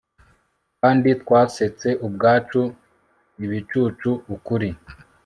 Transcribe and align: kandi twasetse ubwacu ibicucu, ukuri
kandi 0.79 1.09
twasetse 1.21 1.87
ubwacu 2.07 2.61
ibicucu, 3.43 4.09
ukuri 4.35 4.69